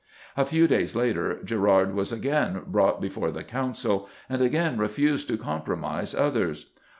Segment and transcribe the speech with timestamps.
[0.35, 5.37] A few days later Gerard was again brought before the Council, and again refused to
[5.37, 6.71] compromise others.